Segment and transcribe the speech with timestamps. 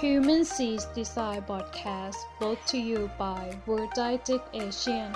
[0.00, 5.10] Human Seas Design Podcast brought to you by World Didactic Asian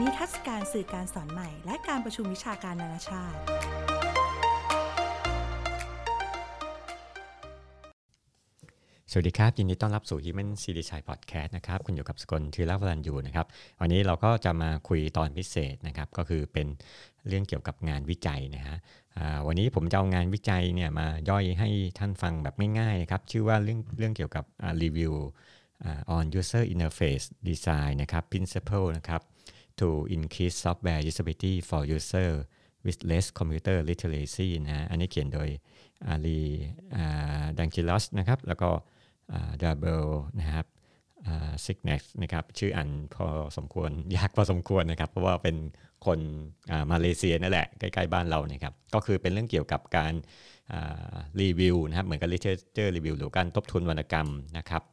[0.00, 3.36] นิทรรศการสื่อการสอนใหม่ และการประชุมวิชาการนานาชาติ
[9.17, 13.45] สวัสดีครับ ยินดีต้อนรับสู่ Human c d ชัย Podcast นะครับ คุณอยู่กับสกลทีลาวรันยูนะครับ
[13.81, 16.67] วันนี้เราก็จะมาคุยตอนพิเศษนะครับ ก็คือเป็น
[17.27, 18.77] เรื่องเกี่ยวกับงานวิจัยนะฮะ
[19.47, 21.69] วันนี้ผมจะเอางานวิจัยเนี่ยมาย่อยให้
[21.99, 24.45] ท่านฟังแบบง่ายๆนะครับ ชื่อว่าเรื่องเรื่องเกี่ยวกับ
[24.83, 25.13] review
[26.15, 29.21] on user interface design นะครับ principle นะครับ
[29.79, 32.29] to increase software usability for user
[32.85, 35.49] with less computer literacy นะฮะอันนี้เขียนโดย
[36.07, 38.69] Ali Darejeh นะครับ แล้วก็
[39.61, 40.05] Dalbir
[40.39, 40.65] นะครับ
[41.65, 45.57] Singh นะครับชื่ออันพอสมควรยากพอสมควรนะครับ เพราะว่าเป็น
[46.05, 50.13] คนามาเลเซียนั่นแหละใกล้ๆบ้านเรานะครับก็คือเป็นเรื่องเกี่ยวกับการ
[51.41, 54.83] รีวิวนะครับเหมือนกับ literature review หรือการทบทวนวรรณกรรมนะครับ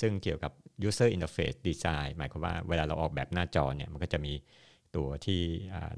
[0.00, 0.52] ซึ่งเกี่ยวกับ
[0.88, 4.32] user interface design หมายความว่าเวลาเราออกแบบหน้าจอเนี่ยมันก็จะมี
[4.96, 5.40] ตัวที่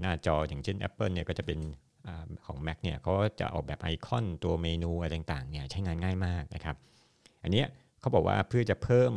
[0.00, 1.58] หน้าจออย่างเช่น Apple เนี่ยก็จะเป็น
[2.06, 2.08] อ
[2.46, 6.76] ของ Mac เนี่ยเขาก็จะออกแบบไอคอนตัวเมนูอะไรต่างๆเนี่ยใช้งานง่ายมากนะครับ
[7.46, 7.66] อันเนี้
[8.00, 9.12] เขาบอกว่าเพื่อจะเพิ่ม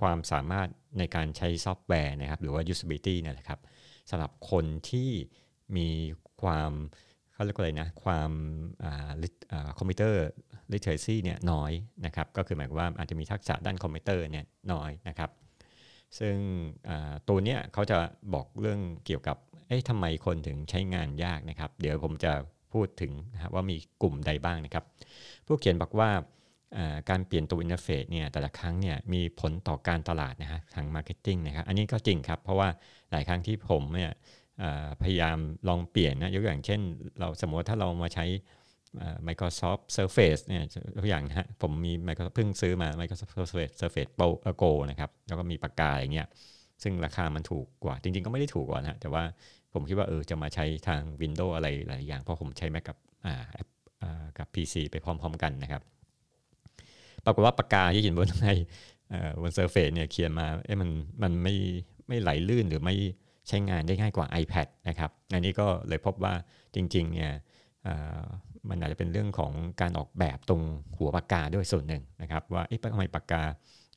[0.00, 3.60] ความสามารถในการใช้ซอฟต์แวร์นะครับ หรือว่า usability เนี่ยนะครับ
[4.10, 5.10] สำหรับคนที่
[5.76, 5.88] มี
[6.42, 6.72] ความ
[7.32, 8.30] เขาเรียกว่าอะไรนะความ
[9.78, 10.24] คอมพิวเตอร์
[10.72, 11.72] literacy เนี่ยน้อย
[12.06, 15.30] นะครับ ก็คือหมายความว่าอาจจะมีทักษะด้านคอมพิวเตอร์เนี่ยน้อยนะครับ
[16.18, 16.36] ซึ่ง
[17.28, 17.98] ตัวเนี้ยเขาจะ
[18.34, 19.36] บอกเรื่องเกี่ยวกับ
[19.68, 22.32] เอ๊ะทำไมคนถึงใช้งานยากนะครับ เดี๋ยวผมจะ
[22.72, 24.84] พูดถึงนะว่ามีกลุ่มใดบ้างนะครับ
[25.46, 26.10] ผู้เขียนบอกว่า
[27.10, 32.68] การเปลี่ยนตัว interface เนี่ยแต่ละครั้งเนี่ยมีผลต่อการตลาดนะฮะทาง marketing นะครับอันนี้ก็จริงครับ เพราะว่า
[33.10, 34.12] หลายครั้งที่ผมเนี่ย
[35.02, 35.38] พยายาม
[35.68, 36.80] ลองเปลี่ยนนะยกอย่างเช่น
[37.18, 38.24] เราสมมติถ้าเรามาใช้
[39.28, 40.62] Microsoft Surface เนี่ย
[40.96, 44.28] ตัวอย่างนะฮะผมมี Microsoft เพิ่งซื้อมา Microsoft Surface Surface Pro
[44.62, 46.28] Go นะครับแล้วก็มีปากกาอย่างเงี้ย
[46.82, 49.22] ซึ่งราคามันถูกกว่า จริง ๆ ก็ไม่ได้ถูกกว่านะแต่ว่า
[49.72, 52.96] ผมคิดว่าเออจะมาใช้ทาง Windows อะไรหลายอย่าง เพราะผมใช้ Mac กับ
[54.38, 55.82] กับ PC ไปพร้อม ๆ กันนะครับ
[57.28, 58.48] ปรากฏว่าปากกาที่เขียนบนใน
[59.42, 60.90] บนเซอร์เฟซเนี่ยเขียนมาเอ๊ะมัน
[61.22, 61.54] มันไม่
[62.08, 62.94] ไม่ไหลลื่นหรือไม่
[63.48, 66.34] ใช้งานได้ง่ายกว่า iPad นะครับอันนี้ก็เลยพบว่า
[66.74, 67.32] จริงๆเนี่ย
[68.68, 70.62] มันอาจจะเป็นเรื่องของการออกแบบตรง
[70.98, 73.42] หัวปากกาด้วยส่วนหนึ่งนะครับ ว่าเอ๊ะทำไมปากกา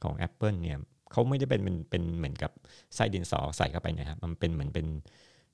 [0.03, 0.77] ของ Apple เนี่ย
[1.11, 2.51] เขาไม่ได้เป็นเป็นเป็นเหมือนกับ
[2.95, 4.87] ไส้ดินสอใส่เข้าไปนะครับ มันเป็นเหมือนเป็น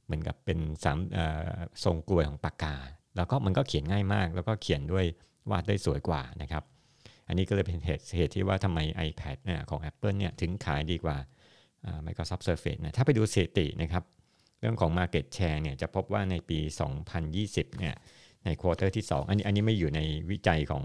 [0.05, 0.97] เหมือนกับเป็นสาม
[1.83, 2.75] ทรงกลวยของปากกา
[3.15, 5.05] แล้วก็มันก็เขียนง่ายมาก แล้วก็เขียนด้วย
[5.49, 6.63] วาดได้สวยกว่านะครับ
[7.27, 11.17] อันนี้ก็เลยเป็นเหตุเหตุที่ว่าทำไม iPad เนี่ยของ Apple เนี่ยถึงขายดีกว่า
[12.05, 14.03] Microsoft Surface นะถ้าไปดูสถิตินะครับ
[14.59, 16.59] เรื่องของ Market Share เนี่ยจะพบว่าในปี
[17.19, 17.95] 2020 เนี่ย
[18.45, 19.99] ในควอเตอร์ที่ 2 อันนี้อันนี้ไม่อยู่ใน
[20.31, 20.83] วิจัยของ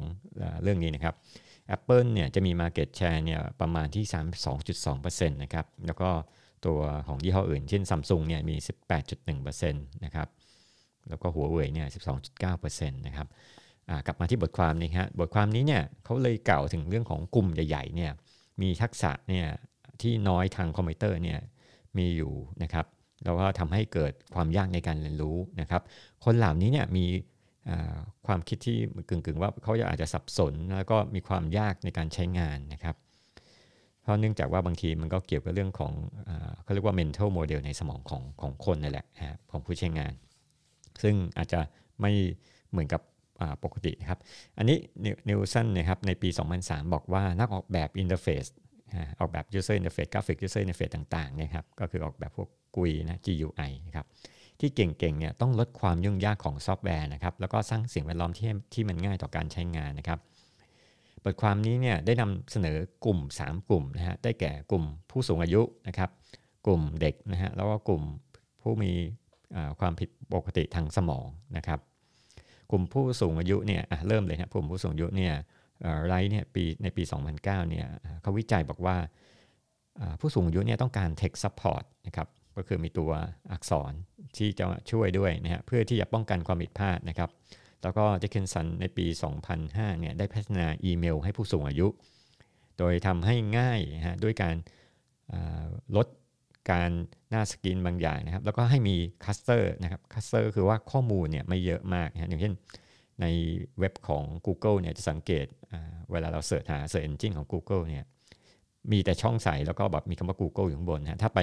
[0.63, 1.15] เรื่องนี้นะครับ
[1.77, 4.05] Apple เนี่ยจะมี Market Share เนี่ยประมาณที่
[4.71, 6.11] 32.2%นะครับ แล้วก็
[6.67, 8.57] ตัวของยี่ห้ออื่น เช่น Samsung เนี่ยมี
[9.11, 10.29] 18.1%นะครับ
[11.09, 11.87] แล้วก็หัวเว่ยเนี่ย
[12.43, 13.29] 12.9%นะครับ
[14.07, 18.13] กลับมาที่บทความนี้ครับบทความนี้เนี่ยเขาเลยกล่าวถึงเรื่องของกลุ่มใหญ่ๆเนี่ย
[18.63, 19.47] มีทักษะเนี่ย
[20.03, 21.39] ที่น้อยทางคอมพิวเตอร์เนี่ย
[21.99, 22.33] มีอยู่
[22.63, 22.87] นะครับ
[23.25, 25.83] แล้วก็ทำให้เกิดความยากในการเรียนรู้นะครับ
[26.25, 27.07] คนเหล่านี้เนี่ยมี
[28.27, 28.79] ความคิดที่
[29.09, 32.97] กึ่งๆ ว่าเขาอาจจะสับสน แล้วก็มีความยากในการใช้งานนะครับ
[34.01, 35.93] เพราะเนื่องจากว่าบางทีมันก็เกี่ยวกับเรื่องของ
[36.63, 39.07] เขาเรียกว่า mental model ในสมองของของคนนั่นแหละ
[39.51, 40.13] ของผู้ใช้งาน
[41.03, 41.61] ซึ่งอาจจะ
[42.01, 42.13] ไม่
[42.71, 43.03] เหมือนกับ
[43.65, 44.19] ปกตินะครับ
[44.59, 44.79] อันนี้
[45.29, 46.29] นิวสันนะครับในปี
[46.61, 48.45] 2003 บอกว่านักออกแบบ interface
[49.21, 54.07] ออกแบบ user interface graphic user interface ต่างๆนะครับก็คือออกแบบพวก GUI นะ GUI นะครับ
[54.61, 60.19] ที่เก่งๆเนี่ยต้องลดความยุ่งยากของซอฟต์แวร์นะครับแล้วก็สร้างสิ่งแวดล้อมที่ที่มันง่ายต่อการใช้งานนะครับ
[61.25, 66.11] บทความนี้เนี่ยได้นำเสนอกลุ่ม 3 กลุ่มนะฮะได้แก่กลุ่มผู้สูงอายุนะครับ
[66.67, 68.03] กลุ่มเด็กนะฮะแล้วก็กลุ่ม
[68.63, 68.93] ผู้มี
[69.81, 71.27] ความผิดปกติทางสมอง
[71.57, 71.81] นะครับ
[72.73, 75.35] กลุ่มผู้สูงอายุเนี่ยเริ่มเลยนะกลุ่มผู้สูงอายุเนี่ย
[76.07, 77.87] ไรเนี่ยปีในปี 2009เนี่ย
[78.23, 78.97] เขาวิจัยบอกว่า
[80.21, 83.11] ผู้สูงอายุเนี่ยต้องการ tech support นะครับก็คือมีตัว
[83.53, 83.93] อักษร
[84.37, 87.31] ที่จะช่วยด้วยนะฮะเพื่อที่จะป้องกันความผิดพลาดนะครับ
[87.83, 89.07] แล้วก็เจคเคนสันในปี
[89.53, 91.89] 2005เนี่ยได้พัฒนาอีเมลให้ผู้สูงอายุ
[92.79, 94.55] โดยทำให้ง่ายนะฮะด้วยการ
[95.97, 96.07] ลด
[96.71, 96.91] การ
[97.31, 102.55] หน้าสกรีนบางอย่างนะครับ แล้วก็ให้มี cluster นะครับ cluster คือว่าข้อมูลเนี่ยไม่เยอะมากนะอย่างเช่น
[103.21, 103.27] ใน
[103.79, 105.47] เว็บของ Google เนี่ยจะสังเกต
[106.13, 108.05] เวลาเรา search หา Search Engine ของ Google เนี่ย
[108.93, 111.41] มีแต่ช่องใส่แล้วก็แบบมีคำว่า Google อยู่ข้างบนนะถ้าไป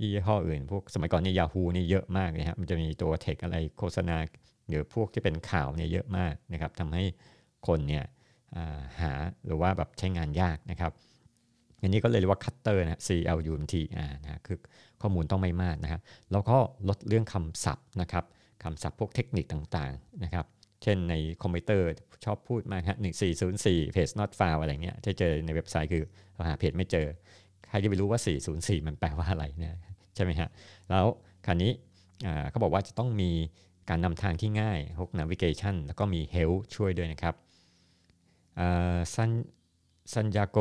[0.00, 4.16] ยี่ห้ออื่น พวกสมัยก่อนนี่ Yahoo นี่เยอะมากเลยครับมันจะมีตัวเทคอะไรโฆษณา
[4.68, 7.04] หรือพวกที่เป็นข่าวเนี่ยเยอะมากนะครับทำให้
[7.66, 8.04] คนเนี่ย
[9.00, 9.12] หา
[9.44, 10.92] หรือว่าแบบใช้งานยากนะครับ
[11.82, 13.74] อันนี้ก็เลยเรียกว่าคัตเตอร์นะ C L U M T
[14.08, 14.58] R นะคือ
[15.02, 16.00] ข้อมูลต้องไม่มากนะครับ
[16.32, 16.56] แล้วก็
[16.88, 18.24] ลดเรื่องคำศัพท์นะครับ
[18.64, 20.46] คำศัพท์พวกเทคนิคต่างๆนะครับ
[20.82, 21.86] เช่นในคอมพิวเตอร์
[22.24, 26.04] ชอบพูดมากฮะหนึ่งสี่ศูนย์สี่ page not found อะไรเงี้ยที่เจอในเว็บไซต์คือ
[26.34, 27.06] เราหาเพจไม่เจอ
[27.68, 28.20] ใครจะไปรู้ว่า
[28.54, 29.74] 404 มันแปลว่าอะไรเนี่ย
[30.14, 30.48] ใช่ไหมฮะ
[30.90, 31.06] แล้ว
[31.46, 31.72] คราวนี้
[32.50, 33.30] เขาบอกว่าจะต้องมี
[33.90, 37.34] การนำทางที่ง่ายพวก navigation แล้วก็มี help ช่วยด้วยนะครับ
[39.14, 39.30] ซัน
[40.12, 40.58] ซันยาโก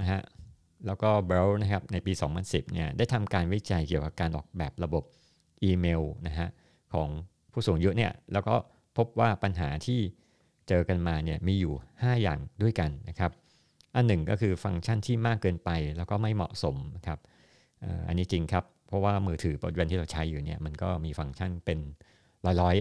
[0.00, 0.22] นะฮะ
[0.86, 2.12] แล้วก็เบลนะครับในปี
[2.42, 5.04] 2010เนี่ยได้ทำการวิจัยเกี่ยวกับการออกแบบระบบ
[5.64, 6.48] อีเมลนะฮะ
[6.94, 7.08] ของ
[7.52, 8.54] ผู้สูงอายุเนี่ยแล้วก็
[8.96, 10.00] พบว่าปัญหาที่
[10.68, 13.30] เจอกันมาเนี่ยมีอยู่ 5 อย่างด้วยกันนะครับ
[13.96, 17.18] อันหนึ่งก็คือฟังก์ชันที่มากเกินไปแล้วก็ไม่เหมาะสมนะครับ
[18.08, 21.78] อันนี้จริงครับ เพราะว่ามือถือปัจจุบันที่เราใช้อยู่เนี่ยมันก็มีฟังก์ชันเป็น
[22.60, 22.74] ร้อย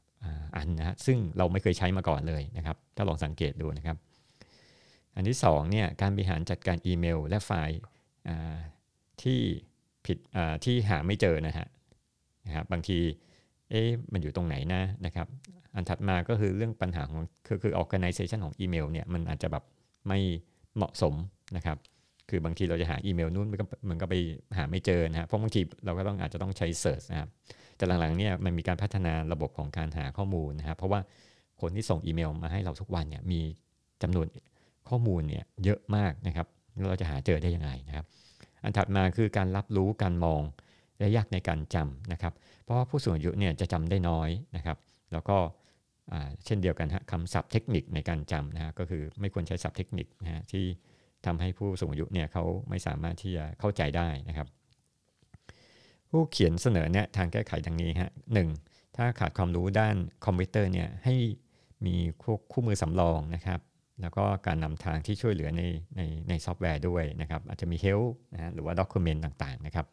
[0.00, 3.96] ๆอันนะฮะซึ่งเราไม่เคยใช้มาก่อนเลยนะครับ ถ้าลองสังเกตดูนะครับ
[5.14, 7.80] อันที่2เนี่ยการบริหารจัดการอีเมล และไฟล์
[9.22, 9.38] ที่
[10.06, 10.18] ผิด
[10.64, 11.66] ที่หาไม่เจอนะฮะ
[12.46, 12.98] นะครับบางที
[13.70, 15.26] เอ๊ะมันอยู่ตรงไหนนะนะครับ
[15.74, 19.64] อันถัดมาก็คือเรื่องปัญหาของคือคือ organization ของอีเมลเนี่ยมันอาจจะแบบ
[20.08, 20.18] ไม่
[20.76, 21.14] เหมาะสม
[21.56, 21.76] นะครับ
[22.28, 24.14] คือบางทีเราจะหาอีเมลนู้นมันก็มันก็ไป
[24.56, 27.28] หาไม่เจอนะเพราะบางทีเราก็ต้องอาจจะต้องใช้เซิร์ชนะครับ
[27.76, 31.00] แต่หลังๆเนี่ยมันมีการพัฒนาระบบของการหาข้อมูลนะครับเพราะว่า
[31.60, 33.40] คนที่ส่งอีเมลมาให้เราทุกวันเนี่ยมี
[34.02, 34.26] จำนวน
[34.90, 36.46] ข้อมูลเนี่ยเยอะมากนะครับ
[36.88, 38.06] เราจะหาเจอได้ยังไงนะครับ
[38.62, 40.42] อันถัดมาคือการรับรู้การมอง
[40.98, 42.32] และยากในการจำนะครับ
[42.62, 44.76] เพราะว่าผู้สูงอายุเนี่ยจะจำได้น้อยนะครับ
[45.12, 45.36] แล้วก็
[46.44, 50.64] เช่นเดียวกันฮะคำศัพท์เทคนิคในการจำนะฮะก็คือไม่ควรใช้ศัพท์เทคนิคนะฮะที่
[51.26, 54.46] ทำให้ผู้สูงอายุเนี่ยเขาไม่สามารถที่จะเข้าใจได้นะครับ
[56.10, 58.48] ผู้เขียนเสนอเนี่ยทางแก้ไขดังนี้ฮะหนึ่ง
[58.96, 61.14] ถ้าขาดความรู้ด้านคอมพิวเตอร์เนี่ยให้
[61.86, 61.94] มี
[62.52, 63.60] คู่มือสำรองนะครับ
[64.02, 65.62] แล้วก็การนำทางที่ช่วยเหลือใน
[65.96, 69.86] ในในซอฟต์แวร์ด้วยนะครับ อาจจะมี help นะฮะหรือว่า document ต่างๆนะครับ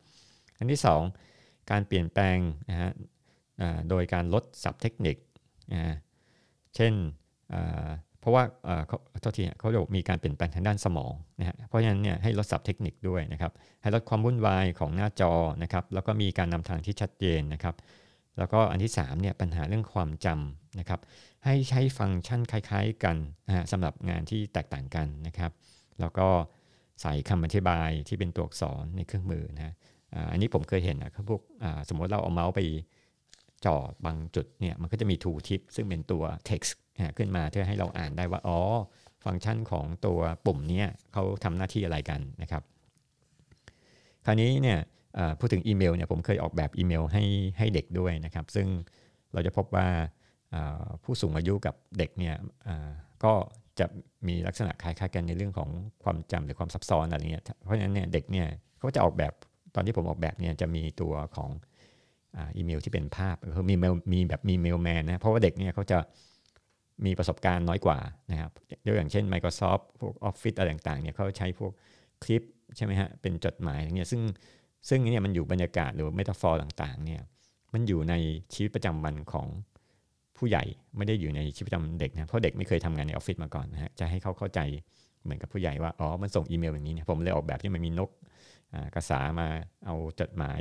[0.57, 0.81] อันที่
[1.24, 2.38] 2 การเปลี่ยนแปลง
[2.69, 2.92] นะฮะ
[3.89, 5.18] โดยการลดศัพท์เทคนิค
[5.74, 5.95] นะ
[6.75, 6.94] เช่น
[8.19, 8.44] เพราะว่า
[8.88, 13.51] เขาโทษทีเขาจะมีการเปลี่ยนแปลงทางด้านสมองนะฮะเพราะฉะนั้นเนี่ยให้ลดศัพท์เทคนิคด้วยนะครับ
[13.81, 15.33] ให้ลดความวุ่นวายของหน้าจอ
[15.63, 17.75] นะครับ แล้วก็มีการนำทางที่ชัดเจนนะครับ
[18.38, 21.00] แล้วก็อันที่3เนี่ยปัญหาเรื่องความจำนะครับ
[21.45, 23.18] ให้ใช้ฟังก์ชันคล้าย ๆ กัน
[23.48, 25.51] นะสำหรับงานที่แตกต่างกันนะครับ
[26.00, 26.28] แล้วก็
[27.01, 29.74] ใส่คำอธิบายที่เป็นตัวอักษรในเครื่องมือนะ
[30.31, 31.42] อันนี้ผมเคยเห็นนะครับพวก
[31.89, 32.62] สมมติเราเอาเมาส์ไป
[33.66, 36.72] จ่อบางจุดเนี่ยมันก็จะมี tool tip ซึ่งเป็นตัว text
[37.18, 38.60] ขึ้นมาเพื่อให้เราอ่านได้ว่า อ๋อ
[39.25, 40.83] ฟังก์ชันของตัวปุ่มนี้
[41.13, 42.63] เขาทำหน้าที่อะไรกันนะครับ
[44.25, 44.80] คราวนี้เนี่ย
[45.39, 47.24] พูดถึงอีเมลเนี่ยผมเคยออกแบบอีเมลให้
[47.57, 48.68] ให้เด็กด้วยนะครับ ซึ่ง
[49.33, 49.88] เราจะพบว่า
[51.04, 52.36] ผู้สูงอายุกับเด็กเนี่ย
[53.24, 53.33] ก็
[53.80, 53.86] จะ
[54.27, 55.69] มีลักษณะคล้ายๆกันในเรื่องของ
[56.04, 59.33] ความจำหรือความซับซ้อนอะไรเงี้ยเพราะฉะนั้นเนี่ยเด็กเนี่ยเขาจะออกแบบ
[59.75, 61.50] ตอนที่ผมออกแบบเนี่ยจะมีตัวของ
[62.38, 66.00] อีเมลที่เป็นภาพคือมีเมลมีแบบมี mailman นะเพราะว่าเด็กเนี่ยเขาจะ
[67.06, 68.00] มีประสบการณ์น้อยกว่า
[68.31, 68.51] นะครับ
[68.88, 71.71] ยกอย่างเช่น Microsoft พวก Office อะไรต่างๆเนี่ยเขาใช้พวก
[72.24, 72.44] คลิป
[72.75, 74.21] ใช่ไหมฮะเป็นจดหมายอะไรเงี้ยซึ่ง
[74.90, 77.22] ซึ่งเนี่ยมันอยู่บรรยากาศหรือ metaphor ต่างๆเนี่ย
[77.74, 78.14] มันอยู่ใน
[78.54, 79.48] ชีวิตประจำวันของ
[80.38, 80.64] ผู้ใหญ่
[80.98, 84.60] ไม่ได้อยู่ในชีวิตประจำเด็กนะเพราะเด็กไม่เคยทำงานในออฟฟิศมาก่อนนะฮะจะให้เขาเข้าใจ
[85.24, 88.10] เหมือนกับผู้ใหญ่ว่าอ๋อมันส่งอีเมลอย่างนี้นะผมเลยออกแบบที่มันมีนก
[88.96, 89.48] กระสามา
[89.86, 90.60] เอาจดหมาย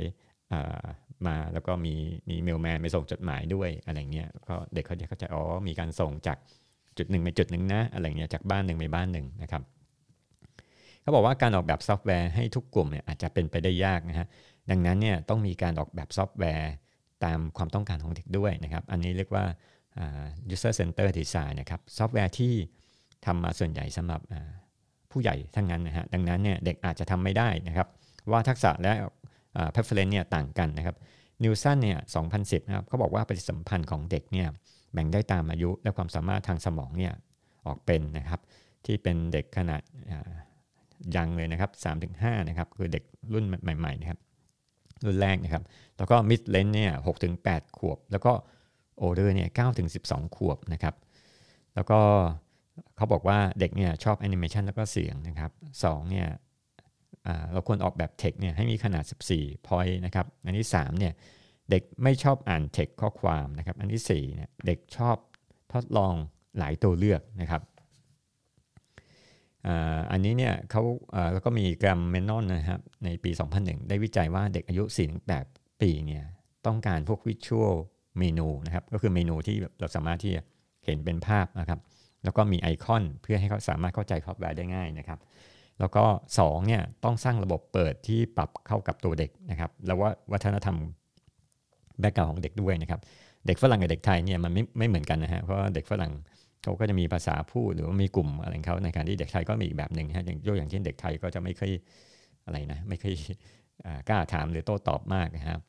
[1.27, 1.93] มาแล้วก็มี
[2.29, 6.37] มีเมลแมนไปส่งจดหมายด้วยอะไรเงี้ยก็เด็กเขาจะเข้าใจอ๋อมีการส่งจาก
[6.97, 9.61] จุดหนึ่งไปจุดหนึ่งนะอะไรเงี้ยจากบ้านหนึ่งไปบ้านหนึ่งนะครับ
[11.07, 14.27] เขาบอกว่าการออกแบบซอฟต์แวร์ให้ทุกกลุ่มเนี่ยอาจจะเป็นไปได้ยากนะฮะ
[14.69, 16.71] ดังนั้นเนี่ยต้องมีการออกแบบซอฟต์แวร์
[17.23, 19.45] ตามความต้องการของเด็กด้วยนะครับ อันนี้เรียกว่า
[20.53, 22.53] user center design นะครับซอฟต์แวร์ที่
[23.25, 24.21] ทำมาส่วนใหญ่สำหรับ
[25.11, 27.87] ผู้ใหญ่ทั้งนั้นนะฮะดังนั้นเนี่ยเด็กอาจจะทำไม่ได้นะครับ
[28.31, 28.93] ว่าทักษะและ
[29.73, 30.95] preference เนี่ยต่างกันนะครับ
[31.43, 31.99] Nielsen เนี่ย
[32.33, 34.47] 2010นะครับเขาบอกว่าปฏิสัมพันธ์ของเด็กเนี่ย
[34.93, 37.13] แบ่งได้ตามอายุและความสามารถทางสมองเนี่ย
[37.65, 38.39] ออกเป็นนะครับ
[38.85, 39.81] ที่เป็นเด็กขนาด
[41.15, 41.71] young เลยนะครับ
[42.09, 44.19] 3-5นะครับคือเด็กรุ่นใหม่ๆนะครับ
[45.05, 45.63] รุ่นแรกนะครับ
[45.97, 48.31] แล้วก็ mid range เนี่ยหกถึงแปดขวบ แล้วก็
[48.97, 50.95] older เนี่ยเก้าถึงสิบสองขวบนะครับ
[51.75, 51.99] แล้วก็
[52.95, 55.51] เขาบอกว่าเด็กเนี่ยชอบแอนิเมชันแล้วก็เสียงนะครับ
[55.83, 56.27] สองเนี่ย
[57.53, 59.03] เราควรออกแบบเทคเนี่ยให้มีขนาด
[59.35, 61.13] 14 point นะครับ อันที่3เนี่ย
[61.69, 65.17] เด็กไม่ชอบอ่านเทคข้อความนะครับ อันที่4เนี่ยเด็กชอบ
[65.73, 66.13] ทดลอง
[66.57, 67.61] หลายตัวเลือกนะครับ
[70.11, 70.83] อันนี้เนี่ยเขา
[71.33, 74.83] แล้วก็มีแกรมเมนนอนนะครับในปี 2001 ได้วิจัยว่าเด็กอายุ
[75.31, 76.23] 4-8 ปีเนี่ย
[76.65, 77.73] ต้องการพวก visual
[78.19, 80.41] เมนูนะครับก็คือเมนูที่เราสามารถที่จะ
[80.85, 81.79] เห็นเป็นภาพนะครับ
[82.23, 85.19] แล้วก็มีไอคอนเพื่อให้เขาสามารถเข้าใจซอฟต์แวร์ได้ง่ายนะครับ
[85.79, 86.03] แล้วก็
[86.37, 90.77] 2เนี่ยต้องสร้างระบบเปิดที่ปรับเข้ากับตัวเด็กนะครับแล้วว่าวัฒนธรรม
[91.99, 92.99] แบ็กกราวของเด็กด้วยนะครับ
[93.45, 96.11] เด็กฝรั่งกับเด็กไทยเนี่ยมันไม่ไม่เหมือนกันนะฮะเพราะเด็กฝรั่ง
[96.67, 101.71] เขาก็จะมีภาษาพูดหรือว่ามีกลุ่มอะไรเขาในการที่เด็กไทยก็มีอีกแบบหนึ่งฮะอย่างยกอย่างเช่นเด็กไทยก็จะไม่เคย
[102.45, 103.15] อะไรนะไม่เคย
[104.09, 105.59] กล้าถามหรือโต้ตอบมากนะครับ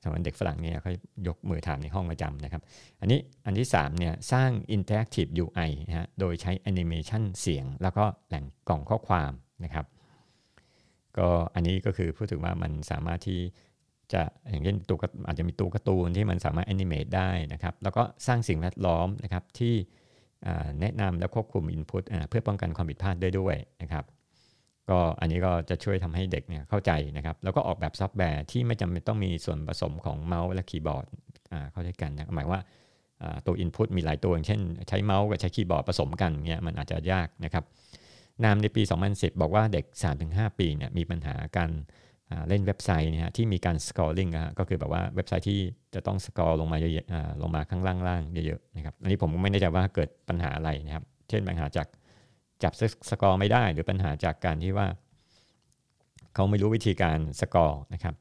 [0.00, 0.92] ส่วนเด็กฝรั่งเนี่ยเขา
[1.28, 2.62] ยกมือถามในห้องประจำนะครับ
[3.00, 9.32] อันนี้อันที่3เนี่ยสร้าง interactive UI นะฮะโดยใช้ animation เสียง แล้วก็แหล่งกล่องข้อความ
[9.64, 9.86] นะครับ
[11.18, 13.40] ก็อันนี้ก็คือพูดถึงว่ามันสามารถที่
[14.12, 19.74] จะอย่างเช่นตัวอาจจะมีตัวการ์ตูนที่มันสามารถ animate ได้นะครับ แล้วก็สร้างสิ่งแวดล้อมนะครับที่
[20.80, 24.04] แนะนำและควบคุม Input เพื่อป้องกันความผิดพลาดได้ด้วยนะครับ
[24.90, 31.06] ก็อันนี้ก็จะช่วยทำให้เด็กเนี่ยเข้าใจนะครับแล้วก็ออกแบบซอฟต์แวร์ที่ไม่จำเป็นต้องมีส่วนผสมของเมาส์และคีย์บอร์ด
[31.70, 32.60] เข้าด้วยกันนะหมายว่า
[33.46, 37.64] ตัว Input มีหลายตัวอย่างเช่น ใช้เมาส์กับใช้คีย์บอร์ดผสมกันเนี่ยมันอาจจะยากนะครับ
[38.44, 39.84] นามในปี 2010 บอกว่าเด็ก
[40.22, 41.70] 3-5 ปีเนี่ยมีปัญหาการ
[42.48, 45.58] เล่นเว็บไซต์นะฮะที่มีการ scrolling ก็คือแบบว่าเว็บไซต์ที่
[45.94, 51.86] จะต้อง scroll ลงมาเยอะๆลงมาข้างล่างๆเยอะๆนะครับอันนี้ผมไม่แน่ใจว่าเกิดปัญหาอะไรนะครับ เช่นปัญหาจาก
[52.62, 52.72] จับ
[53.10, 54.86] scroll ไม่ได้ หรือปัญหาจากการที่ว่า
[56.34, 58.14] เขาไม่รู้วิธีการ scroll นะครับ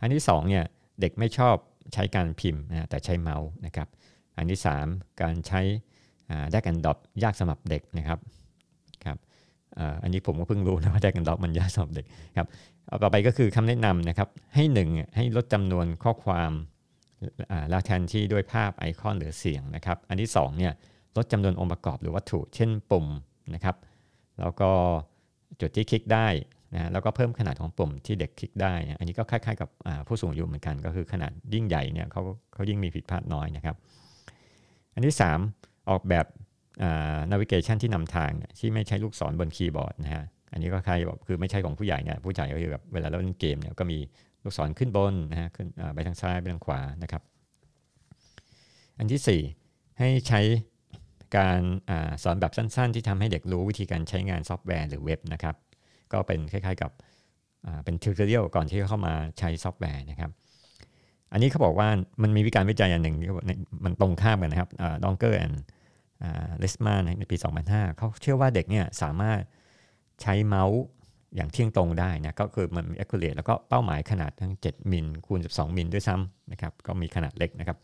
[0.00, 0.64] อันที่2เนี่ย
[1.00, 1.56] เด็กไม่ชอบ
[1.94, 3.88] ใช้การพิมพ์นะแต่ใช้เมาส์นะครับ
[4.36, 5.60] อันที่ 3 การใช้
[6.50, 8.18] แดกแอนดอปยากสำหรับเด็กนะครับ
[10.02, 12.06] อันนี้ผมก็เพิ่งรู้นะว่าแดกแอนดอปมันยากสำหรับเด็ก
[12.38, 12.48] ครับ
[12.86, 16.52] เอาต่อไปก็คือคำแนะนำนะครับ ให้หนึ่งให้ลดจำนวนข้อความ
[17.70, 20.72] แล้วแทนที่ด้วยภาพไอคอนหรือเสียงนะครับ อันที่2เนี่ย
[21.16, 23.06] ลดจำนวนองค์ประกอบหรือวัตถุ เช่นปุ่ม
[23.54, 23.76] นะครับ
[24.40, 24.70] แล้วก็
[25.60, 26.26] จุดที่คลิกได้
[26.74, 29.68] นะแล้วก็เพิ่มขนาดของปุ่มที่เด็กคลิกได้อันนี้ก็คล้ายๆกับ
[30.06, 32.22] ผู้สูงอายุเหมือนกัน ก็คือขนาดยิ่งใหญ่เนี่ยเขา
[32.54, 33.76] เขายิ่งมีผิดพลาดน้อยนะครับ
[34.94, 35.16] อันที่
[35.52, 36.26] 3 ออกแบบ
[37.30, 43.98] navigation ที่นำทางที่ไม่ใช้ลูกศรบนคีย์บอร์ดนะฮะอันนี้ก็ใครบอกคือไม่ใช่ของผู้ใหญ่เนี่ยผู้ใหญ่ก็คือแบบเวลาเราเล่นเกมเนี่ยก็มี
[44.42, 47.22] ลูกศรขึ้นบนนะฮะขึ้นไปทางซ้ายไปทางขวานะครับ
[48.98, 50.40] อันที่ 4 ให้ใช้
[51.36, 55.54] การสอนแบบสั้นๆ ที่ทำให้เด็กรู้วิธีการใช้งานซอฟต์แวร์หรือเว็บนะครับ
[56.12, 56.90] ก็เป็นคล้ายๆกับ
[57.84, 60.30] เป็น tutorial ก่อนที่เข้ามาใช้ซอฟต์แวร์นะครับ
[61.32, 61.88] อันนี้เขาบอกว่า
[62.22, 63.28] มันมีวิการวิจัยอย่างหนึ่งที่
[63.84, 64.70] มันตรงข้ามกันนะครับ
[65.04, 67.36] Donker and Reitsma ในปี
[67.66, 69.40] 2005 เขาเชื่อว่าเด็กเนี่ยสามารถ
[70.22, 70.80] ใช้เมาส์
[71.36, 77.78] อย่างเที่ยงตรงได้นะก็คือมันมี accurate แล้วก็เป้าหมายขนาดทั้ง 7 มิลคูณ 12 มิลด้วยซ้ำนะครับก็มีขนาดเล็กนะครับ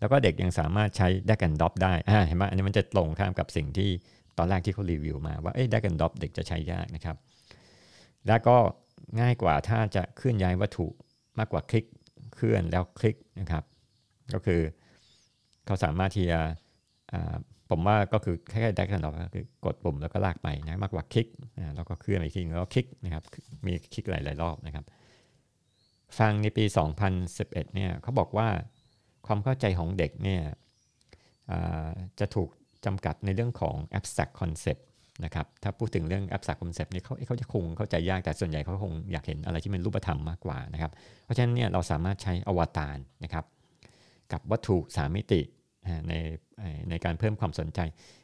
[0.00, 1.92] แล้วก็เด็กยังสามารถใช้ drag and drop ได้
[2.26, 3.90] เห็นไหมอันนี้มันจะตรงข้ามกับสิ่งที่
[4.38, 7.16] ตอนแรกที่เขารีวิวมาว่าเอ้ drag and drop เด็กจะใช้ยากนะครับ
[8.28, 8.56] แล้วก็
[9.20, 10.86] ง่ายกว่าถ้าจะเคลื่อนย้ายวัตถุ
[11.38, 11.84] มากกว่าคลิก
[12.34, 13.64] เคลื่อนแล้วคลิกนะครับ
[14.32, 14.60] ก็คือ
[15.66, 16.40] เขาสามารถที่จะ
[17.70, 21.26] ผมว่าก็คือแค่แดกกันเราคือกดปุ่มแล้วก็ลากไปนะมากกว่าคลิก
[21.58, 23.22] นะแล้วก็เคลื่อนไปทีแล้วก็คลิกนะครับ
[23.66, 24.84] มีคลิกหลาย ๆ รอบนะครับ
[26.18, 26.64] ฟังในปี
[27.14, 28.48] 2011เนี่ยเขาบอกว่า
[29.26, 30.42] ความเข้าใจของเด็กเนี่ย
[32.20, 32.48] จะถูก
[32.86, 34.82] จำกัดในเรื่องของ abstract concept
[35.24, 40.92] นะครับถ้าพูดถึงเรื่อง abstract concept นี่เขาเขาจะคงเข้าใจยากแต่ส่วนใหญ่เขาคงอยากเห็นอะไรที่เป็นรูปธรรมมากกว่านะครับ
[41.24, 43.44] เพราะฉะนั้นเนี่ยเราสามารถใช้อวตารนะครับ
[44.32, 45.40] กับวัตถุสามมิติ
[46.08, 46.14] ใน
[46.90, 47.80] ในการเพิ่มความสนใจ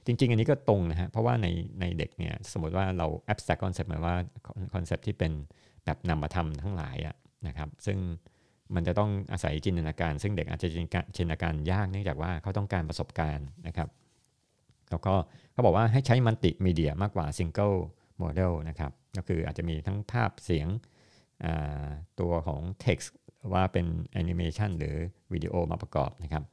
[0.06, 1.46] จริง ๆ อันนี้ก็ตรงนะฮะ เพราะว่าใน
[1.80, 4.14] ในเด็กเนี่ยสมมติว่าเรา abstract concept หมายว่า
[4.74, 5.32] คอนเซปที่เป็น
[5.84, 7.16] แบบนามธรรมทั้งหลายอะ
[7.46, 7.98] นะครับ ซึ่ง
[8.74, 10.68] มันจะต้องอาศัยจินตนาการ ซึ่งเด็กอาจจะ
[11.16, 13.88] จินตนาการยากเนื่องจากว่าเขาต้องการประสบการณ์นะครับ
[14.90, 15.14] แล้วก็
[15.52, 17.76] เขาบอกว่าให้ใช้มัลติมีเดียมากกว่า single
[18.22, 20.68] model นะครับ ก็คืออาจจะมีทั้งภาพเสียง
[22.20, 23.08] ตัวของ text
[23.52, 24.96] ว่าเป็นแอนิเมชันหรือ
[25.32, 26.44] วิดีโอมาประกอบนะครับ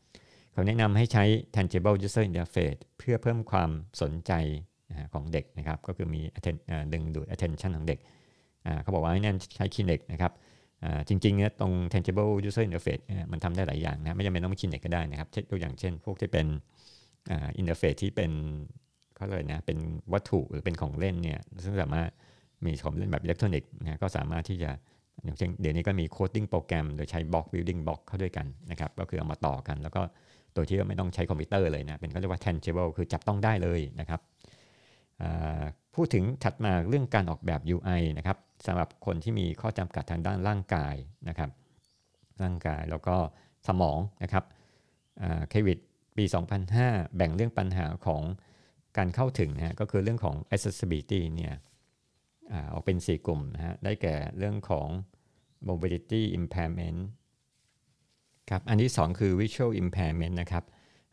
[0.59, 1.23] เขาแนะนำให้ใช้
[1.55, 3.69] tangible user interface เพื่อเพิ่มความ
[4.01, 4.31] สนใจ
[5.13, 6.21] ของเด็กนะครับ ก็คือมี
[6.93, 7.99] ดึงดูด attention ของเด็ก
[8.81, 10.31] เขาบอกว่าให้นั่นใช้ Kinect นะครับ
[11.09, 16.47] จริงๆเนี่ยตรง tangible user interface มันทำได้หลายอย่างนะ ไม่จำเป็นต้องมี Kinect ก็ได้นะครับเช่นตัวอย่างเช่น พวกที่เป็น
[17.29, 18.31] interface ที่เป็น
[19.15, 19.77] เขาเลยนะเป็น
[20.13, 22.09] วัตถุหรือเป็นของเล่นเนี่ยซึ่งสามารถ
[22.65, 24.71] มีของเล่นแบบอิเล็กทรอนิกส์นะก็สามารถที่จะ
[25.23, 30.01] อย่างเช่นเดี๋ยวนี้ก็มี coding โปรแกรมโดยใช้ block building block เข้าด้วยกันนะครับ ก็คือเอามาต่อกัน แล้วก็
[30.59, 34.21] โดยที่ไม่ต้องใช้คอมพิวเตอร์เลยนะเป็นก็เรียกว่า tangible คือจับต้องได้เลยนะครับ
[35.95, 40.95] พูดถึงถัดมาเรื่องการออกแบบ UI นะครับสำหรับคนที่มีข้อจำกัดทางด้านร่างกาย
[41.29, 41.49] นะครับ
[42.43, 43.15] ร่างกายแล้วก็
[43.67, 44.43] สมองนะครับ
[45.49, 45.77] เควิด
[46.17, 46.25] ปี
[46.69, 48.21] 2005 แบ่งเรื่องปัญหาของ
[48.97, 51.53] การเข้าถึงนะก็คือเรื่องของ accessibility เนี่ย
[52.73, 54.87] ออกเป็น 4 กลุ่มนะฮะได้แก่เรื่องของ
[55.69, 56.99] mobility impairment
[58.49, 60.63] ครับอันที่ 2 คือ visual impairment นะครับ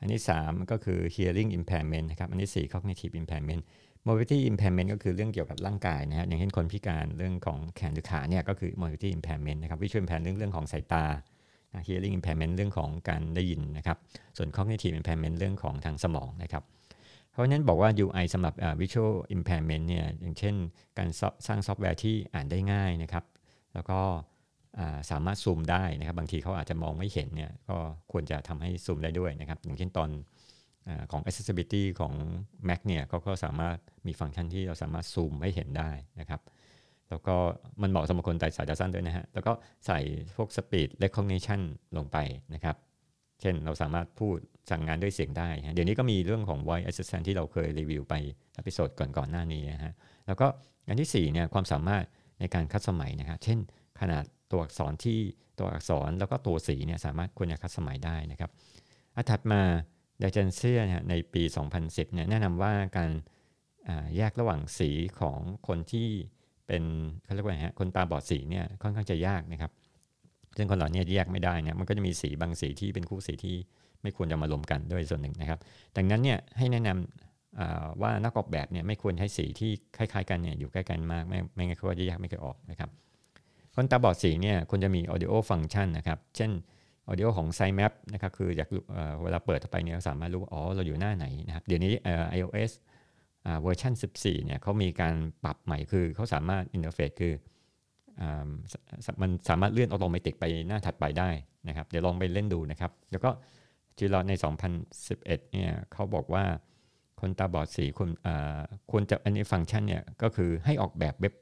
[0.00, 3.62] อันที่ 3 ก็คือ hearing impairment นะครับอันที่ 4 cognitive impairment
[4.06, 11.04] mobility impairment ก็คือเรื่องเกี่ยวกับร่างกายนะฮะอย่างเช่นคนพิการเรื่องของแขนหรือขาเนี่ยก็คือ mobility impairment นะครับ visual impairment เรื่องของสายตา
[11.86, 13.98] hearing impairment เรื่องของการได้ยินนะครับ
[14.36, 16.62] ส่วน cognitive impairment เรื่องของทางสมองนะครับ
[17.30, 20.54] เพราะฉะนั้นบอกว่า UI สำหรับ visual impairment เนี่ยอย่างเช่น
[20.98, 21.08] การ
[21.46, 23.24] สร้างซอฟต์แวร์ที่อ่านได้ง่ายนะครับ
[23.74, 24.00] แล้วก็
[25.10, 27.76] สามารถซูมได้นะครับ บางทีเขาอาจจะมองไม่เห็นเนี่ยก็
[28.12, 30.10] ควรจะทำให้ซูมได้ด้วยนะครับ อย่างเช่นตอน
[31.12, 32.12] ของ accessibility ของ
[32.68, 35.90] Mac เนี่ยเขาก็สามารถมีฟังก์ชันที่เราสามารถซูมให้เห็นได้
[36.20, 36.40] นะครับ
[37.10, 37.36] แล้วก็
[37.82, 39.52] มันเหมาะสำหรับคนใส่สายตาสั้นด้วยนะฮะ แล้วก็
[39.86, 39.98] ใส่
[40.36, 41.60] พวก speech recognition
[41.96, 42.18] ลงไป
[42.54, 42.76] นะครับ
[43.40, 44.36] เช่นเราสามารถพูด
[44.70, 48.14] สั่งงานด้วยเสียงได้ เดี๋ยวนี้ก็มีเรื่องของ voice assistant ที่เราเคยรีวิวไป
[48.58, 49.92] episode ก่อนๆหน้านี้นะฮะ
[50.26, 50.46] แล้วก็
[50.88, 52.04] อันที่4เนี่ยความสามารถ
[52.40, 53.58] ในการ customize นะครับ เช่น
[54.00, 55.20] ขนาด ตัวอักษรที่
[55.58, 58.50] ตัวอักษรแล้วก็ตัวสีเนี่ยสามารถควรจะ customize ได้นะครับ
[59.16, 59.62] อัถัดมา
[60.22, 61.42] ดเจนเซียในปี
[61.78, 63.10] 2010เนี่ยแนะนำว่าการ
[64.16, 65.38] แยกระหว่างสีของ
[65.68, 66.08] คนที่
[66.66, 66.82] เป็น
[67.24, 69.70] เขาเรียกว่าฮะคนตาบอดสีเนี่ยค่อนข้างจะยากนะครับ
[70.56, 73.56] ซึ่งคนเหล่านี้แยกไม่ได้เนี่ยมันก็จะมีสีบางสีที่เป็นคู่สีที่
[74.02, 75.58] ไม่ควรจะมารวมกันด้วยส่วนหนึ่งนะครับ
[75.96, 82.90] ดังนั้นเนี่ยให้แนะนำว่านักออกแบบเนี่ยไม่ควรให้สีที่คล้ายๆ กันเนี่ยอยู่ใกล้กันมากไม่ไม่งั้นเขาจะแยกไม่เคยออกนะครับ
[83.76, 86.50] คนตาบอดสีเนี่ยควรจะมี audio function นะครับ เช่น
[87.10, 88.68] audio ของ sitemap นะครับ คืออยาก
[89.22, 91.92] เวลาเปิดไปเนี่ยสามารถรู้ อ๋อ เราอยู่หน้าไหนนะครับ เดี๋ยวนี้
[92.36, 92.70] iOS
[93.62, 95.14] เวอร์ชัน14 เนี่ยเขามีการ
[95.44, 97.32] ปรับใหม่ คือเขาสามารถอินเทอร์เฟซคือ
[99.22, 101.30] มันสามารถเลื่อนอัตโนมัติไปหน้าถัดไปได้
[101.68, 103.30] นะครับ เดี๋ยวลองไปเล่นดูนะครับ แล้วก็
[103.98, 104.32] จีรอใน
[104.92, 106.44] 2011 เนี่ยเขาบอกว่า
[107.20, 108.10] คนตาบอดสีควร
[108.90, 111.34] ควรจะอันนี้ฟังก์ชันเนี่ยก็คือให้ออกแบบเว็บ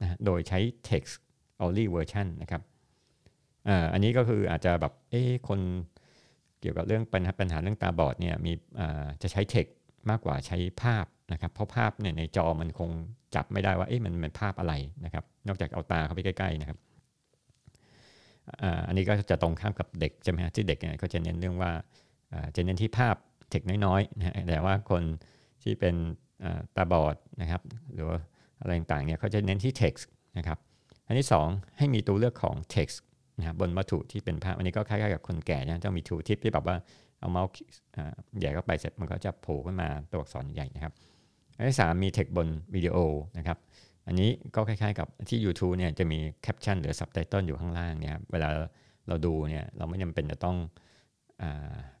[0.00, 0.58] นะโดยใช้
[0.88, 1.14] text
[1.64, 2.62] only version นะครับ
[3.92, 5.60] อันนี้ก็คืออาจจะแบบเอ๊คน
[6.60, 8.52] เกี่ยวกับเรื่องปัญหาปัญหาเรื่องตาบอดเนี่ยมี
[9.22, 9.66] จะใช้เทค
[10.10, 12.90] มากกว่าใช้ภาพนะครับ เพราะภาพเนี่ยในจอมันคง
[13.34, 16.78] จับไม่ได้ว่าเอ๊ะมันเป็นภาพอะไรนะครับ นอกจากเอาตาเข้าไปใกล้ๆนะครับ
[18.86, 21.70] อันนี้ก็จะตรงข้ามกับเด็กใช่ไหมฮะที่เด็กเนี่ยก็จะเน้นเรื่องว่า
[22.56, 23.16] จะเน้นที่ภาพ
[23.50, 25.02] เทคน้อยๆนะแต่ว่าคน
[25.62, 25.94] ที่เป็น
[26.76, 28.18] ตาบอดนะครับ หรือว่า
[28.60, 30.04] อะไรต่างๆเนี่ยเขาจะเน้นที่ text
[30.38, 30.58] นะครับ
[31.06, 32.96] อันที่ 2 ให้มีตัวเลือกของ text
[33.38, 36.76] นะครับบนวัตถุที่เป็นภาพ อันนี้ก็คล้ายๆกับคนแก่นะต้องมี tooltip ที่แบบว่า
[37.18, 37.50] เอาเมาส์
[38.38, 40.92] แหย่เข้าไปเสร็จมันก็จะโผล่ขึ้นมาตัวอักษรใหญ่นะครับ
[41.56, 42.96] อันที่ 3 มีเทคบนวิดีโอ
[43.38, 43.58] นะครับ
[44.06, 48.48] อันนี้ก็คล้ายๆกับที่ YouTube เนี่ยจะมีแคปชั่นหรือซับไตเติลอยู่ข้างล่างเนี่ยครับเวลา
[49.08, 50.56] เราดูเนี่ยเราไม่จำเป็นจะต้อง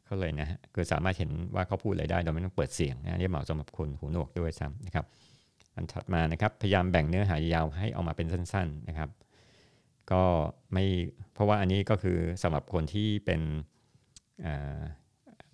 [0.04, 5.04] เขาเลยนะฮะคือสามารถเห็นว่าเขาพูดอะไรได้โดยไม่ต้องเปิดเสียงนะนี่เหมาะสำหรับคนหูหนวกด้วยซ้ำนะครับ
[5.76, 9.10] อันถัดมานะครับ พยายามแบ่งเนื้อหายาวให้ออกมาเป็นสั้น ๆนะครับ
[10.12, 10.22] ก็
[10.72, 10.84] ไม่
[11.34, 13.40] เพราะว่าอันนี้ก็คือสำหรับคนที่เป็น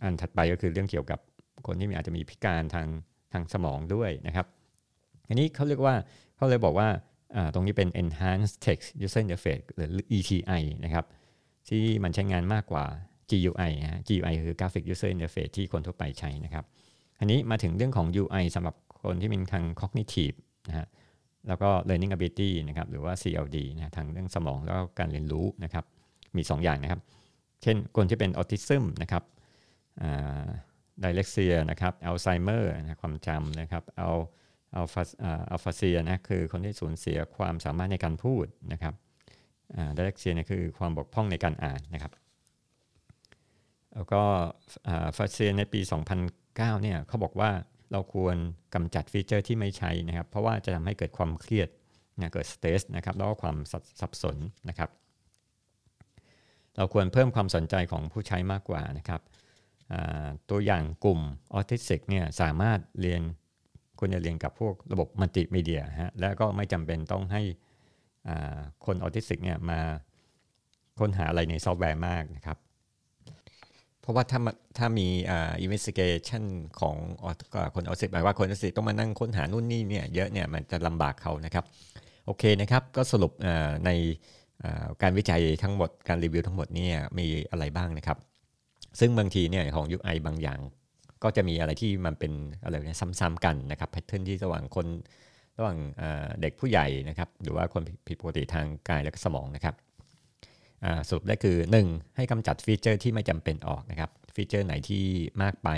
[0.02, 1.20] อันถัดไปก็คือเรื่องเกี่ยวกับ
[1.66, 2.88] คนที่มีอาจจะมีพิการทาง
[3.32, 4.46] ทางสมองด้วยนะครับ
[5.28, 5.94] อันนี้เขาเรียกว่า
[6.36, 6.88] เขาเลยบอกว่า
[7.54, 11.04] ตรงนี้เป็น enhanced text user interface หรือ ETI นะครับ
[11.68, 12.84] ที่มันใช้งานมากกว่า
[13.30, 16.64] GUI นะ GUI คือ graphic user interface ที่คนทั่วไปใช้นะครับ
[17.18, 20.36] อันนี้มาถึงเรื่องของ UI สำหรับ คนที่เป็นทาง cognitive
[20.68, 20.86] นะฮะ
[21.48, 25.84] แล้วก็ learning ability นะครับหรือว่า CLD นะทางเรื่องสมองแล้วก็การเรียนรู้นะครับ
[26.36, 27.00] มี 2ออย่างนะครับ
[27.62, 29.22] เช่นคนที่เป็นออทิซึมนะครับ
[31.00, 34.10] ไดเล็กเซียนะครับอัลไซเมอร์นะความจำนะครับเอา
[34.74, 35.02] อัลฟา
[35.50, 38.94] อัลฟาเซียนะคือคนที่สูญเสียความสามารถในการพูดนะครับ
[39.94, 42.12] dyslexia เนี่ยคือความบกพร่องในการอ่านนะครับ
[43.94, 44.22] แล้วก็
[45.16, 45.80] ฟาเซียในปี
[46.30, 47.50] 2009เนี่ยเขาบอกว่า
[47.92, 48.36] เราควร
[48.74, 51.68] กำจัดฟีเจอร์ที่ไม่ใช้นะครับ เพราะว่าจะทำให้เกิดความเครียด
[52.20, 53.56] นะเกิด stress นะครับแล้วก็ความ
[54.00, 54.36] สับสน
[54.68, 54.90] นะครับ
[56.76, 59.20] เราควรเพิ่มความสนใจของผู้ใช้มากกว่านะครับ
[60.50, 61.20] ตัวอย่างกลุ่ม
[61.54, 63.22] ออทิสติกเนี่ยสามารถเรียน
[63.98, 67.42] ควรจะเรียนกับพวกระบบมัลติมีเดียฮะแล้วก็ไม่จำเป็นต้องให้
[68.86, 69.80] คนออทิสติกเนี่ยมา
[70.98, 72.58] ค้นหาอะไรในซอฟต์แวร์มากนะครับ
[74.02, 74.40] เพราะว่าถ้า
[74.78, 76.44] ถ้ามีอ่า investigation
[76.80, 76.96] ของ
[77.74, 81.64] คนออสิหมายว่าคนออสิต้องมานั่งค้นหานู่นนี่เนี่ยเยอะเนี่ยมันจะลำบากเขานะครับ
[82.26, 83.32] โอเคนะครับก็สรุป
[83.86, 83.90] ใน
[85.02, 88.18] การวิจัยทั้งหมดการรีวิวทั้งหมดเนี่ยมีอะไรบ้างนะครับ
[89.00, 90.58] ซึ่งบางทีเนี่ยของ UI บางอย่าง
[91.22, 92.32] ก็จะมีอะไรที่มันเป็น
[92.64, 94.86] อะไรเนี่ยซ้ำๆกันนะครับ pattern ที่ระหว่างคน
[95.58, 95.78] ระหว่าง
[96.40, 99.74] เด็กผู้ใหญ่นะครับ หรือว่าคนผิดปกติทางกายและสมองนะครับ
[101.08, 102.16] สรุปได้คือ 1.
[102.16, 105.04] ให้กำจัดฟีเจอร์ที่ไม่จำเป็นออกนะครับ ฟีเจอร์ไหนที่
[105.42, 105.68] มากไป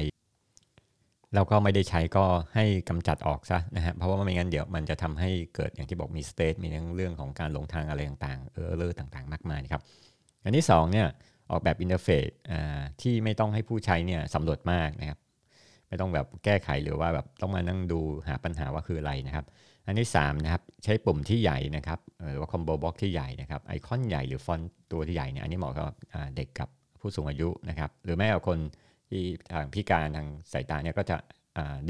[1.34, 9.82] แล้วก็ไม่ได้ใช้ก็ให้กำจัดออกซะนะฮะเพราะว่าไม่งั้นเดี๋ยวมันจะทำให้เกิดอย่างที่บอกมี stress มีเรื่องของการหลงทางอะไรต่างๆ error ต่างๆ มากมายครับ
[10.42, 11.08] อันที่2เนี่ย
[11.50, 12.28] ออกแบบ interface
[13.00, 15.18] ที่ไม่ต้องให้ผู้ใช้เนี่ยสำรวจมากนะครับ
[15.88, 19.46] ไม่ต้องแบบแก้ไขหรือว่าแบบต้องมานั่งดูหาปัญหาว่าคืออะไรนะครับ
[19.86, 21.98] อันที่3นะครับใช้ปุ่มที่ใหญ่นะครับ
[22.30, 25.86] หรือว่า combo box ที่ใหญ่นะครับไอคอนใหญ่หรือฟอนต์ตัวที่ใหญ่เนี่ยอันนี้เหมาะกับ
[26.36, 26.68] เด็กกับ
[27.00, 28.58] ผู้สูงอายุนะครับหรือแม้กับคน
[29.08, 31.16] ที่ทางพิการทางสายตาเนี่ยก็จะ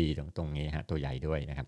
[0.01, 1.67] ดีตรงตรงนี้ฮะตัวใหญ่ด้วยนะครับ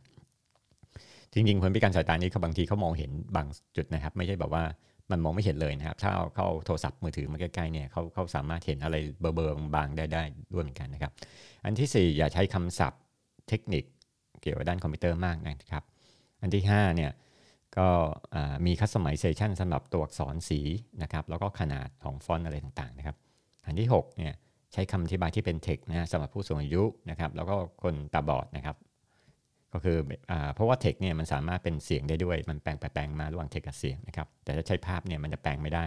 [1.32, 4.64] จริงๆคนพิการสายตานี้เขาบางทีเขามองเห็นบางจุดนะครับ ไม่ใช่แบบว่า
[5.10, 11.12] มันมองไม่เห็นเลยนะครับ ถ้าเอาโทรศัพท์มือถือมาใกล้ๆเนี่ยเขาเขาสามารถเห็นอะไรเบอร์บอร์บางได้ได้ด้วยเหมือนกันนะครับ
[11.64, 13.02] อันที่ 4 อย่าใช้คำศัพท์
[13.48, 13.84] เทคนิค
[14.42, 15.84] เกี่ยวกับด้านคอมพิวเตอร์มากนะครับ
[16.40, 17.12] อันที่5เนี่ย
[17.78, 17.88] ก็
[18.66, 20.60] มี customization สำหรับตัวอักษรสี
[21.02, 23.16] นะครับแล้วก็ขนาดของฟอนต์อะไรต่างๆนะครับ
[23.66, 24.32] อันที่6เนี่ย
[24.72, 28.76] ใช้คำอธิบายที่เป็นเทคนะสำหรับผู้สูงอายุนะครับแล้วก็คนตาบอดนะครับ
[29.72, 29.96] ก็คือ
[30.30, 35.84] อเพราะว่าเทคเนี่ยมันสามารถเป็นเสียงได้ด้วย มันแปลงไปแปลงมาระหว่างเทคกับเสียงนะครับแต่ถ้าใช้ภาพเนี่ยมันจะแปลงไม่ได้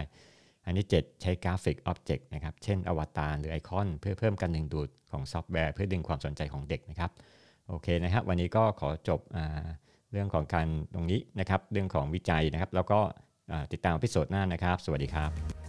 [0.64, 7.10] อันที่ 7 ใช้ graphic object นะครับเช่นอวตารหรือไอคอน เพื่อเพิ่มการดึงดูดของซอฟต์แวร์ เพื่อดึงความสนใจของเด็กนะครับ
[7.68, 9.20] โอเคนะครับ วันนี้ก็ขอจบ
[10.12, 13.00] เรื่องของการตรงนี้นะครับ เรื่องของวิจัยนะครับ แล้วก็
[13.72, 15.59] ติดตาม episode หน้านะครับ สวัสดีครับ